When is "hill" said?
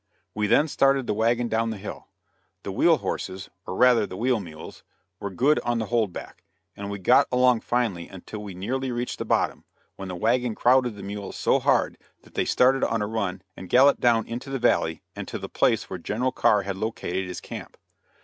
1.77-2.07